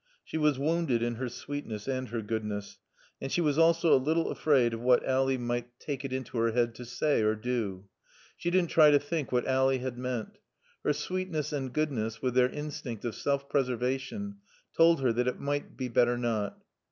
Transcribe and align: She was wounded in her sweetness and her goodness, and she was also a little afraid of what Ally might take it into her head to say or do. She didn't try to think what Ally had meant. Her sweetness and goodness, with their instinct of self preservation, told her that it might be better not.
She 0.23 0.39
was 0.39 0.57
wounded 0.57 1.03
in 1.03 1.13
her 1.17 1.29
sweetness 1.29 1.87
and 1.87 2.07
her 2.09 2.23
goodness, 2.23 2.79
and 3.21 3.31
she 3.31 3.39
was 3.39 3.59
also 3.59 3.93
a 3.93 4.01
little 4.01 4.31
afraid 4.31 4.73
of 4.73 4.79
what 4.81 5.05
Ally 5.05 5.37
might 5.37 5.79
take 5.79 6.03
it 6.03 6.11
into 6.11 6.39
her 6.39 6.53
head 6.53 6.73
to 6.73 6.85
say 6.85 7.21
or 7.21 7.35
do. 7.35 7.85
She 8.35 8.49
didn't 8.49 8.71
try 8.71 8.89
to 8.89 8.97
think 8.97 9.31
what 9.31 9.45
Ally 9.45 9.77
had 9.77 9.99
meant. 9.99 10.39
Her 10.83 10.93
sweetness 10.93 11.53
and 11.53 11.71
goodness, 11.71 12.19
with 12.19 12.33
their 12.33 12.49
instinct 12.49 13.05
of 13.05 13.13
self 13.13 13.47
preservation, 13.47 14.37
told 14.75 15.01
her 15.01 15.13
that 15.13 15.27
it 15.27 15.39
might 15.39 15.77
be 15.77 15.87
better 15.87 16.17
not. 16.17 16.57